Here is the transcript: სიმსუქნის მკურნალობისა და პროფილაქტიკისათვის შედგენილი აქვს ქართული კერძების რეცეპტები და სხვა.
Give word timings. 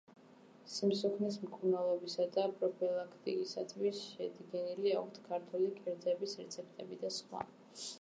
სიმსუქნის 0.75 1.37
მკურნალობისა 1.43 2.25
და 2.39 2.47
პროფილაქტიკისათვის 2.57 4.01
შედგენილი 4.17 4.97
აქვს 5.05 5.27
ქართული 5.31 5.73
კერძების 5.81 6.39
რეცეპტები 6.45 7.03
და 7.07 7.19
სხვა. 7.23 7.49